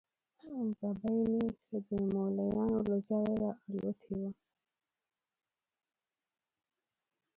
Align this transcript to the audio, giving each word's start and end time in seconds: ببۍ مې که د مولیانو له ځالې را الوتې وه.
ببۍ 0.79 1.19
مې 1.31 1.45
که 1.65 1.77
د 1.87 1.89
مولیانو 2.13 2.79
له 2.89 2.97
ځالې 3.07 3.35
را 3.41 3.51
الوتې 3.67 4.13
وه. 4.21 4.29